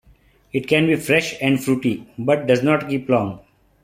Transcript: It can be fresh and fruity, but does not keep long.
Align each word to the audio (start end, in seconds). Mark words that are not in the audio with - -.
It 0.51 0.67
can 0.67 0.87
be 0.87 0.95
fresh 0.95 1.35
and 1.43 1.63
fruity, 1.63 2.07
but 2.17 2.47
does 2.47 2.63
not 2.63 2.89
keep 2.89 3.07
long. 3.07 3.41